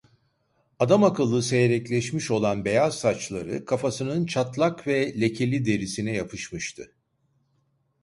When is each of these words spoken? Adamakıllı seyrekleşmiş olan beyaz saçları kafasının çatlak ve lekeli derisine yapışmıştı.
Adamakıllı 0.79 1.43
seyrekleşmiş 1.43 2.31
olan 2.31 2.65
beyaz 2.65 2.99
saçları 2.99 3.65
kafasının 3.65 4.25
çatlak 4.25 4.87
ve 4.87 5.21
lekeli 5.21 5.65
derisine 5.65 6.11
yapışmıştı. 6.13 6.95